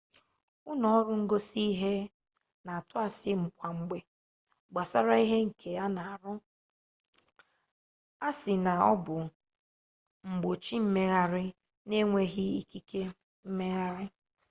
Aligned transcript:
ụlọ 0.69 0.87
ọrụ 0.99 1.13
ngosi 1.23 1.59
ihe 1.71 1.93
na-atụ 2.65 2.95
asị 3.05 3.31
kwa 3.57 3.67
mgbe 3.77 3.97
gbasara 4.71 5.15
ihe 5.25 5.37
nke 5.47 5.69
a 5.83 5.85
na-arụ 5.95 6.33
na-asị 6.41 8.53
na 8.65 8.73
ọ 8.91 8.93
bụ 9.05 9.17
igbochi 10.29 10.75
mmegharị 10.85 11.45
n'enweghi 11.87 12.45
ikike 12.61 13.01
mmegharị 13.47 14.05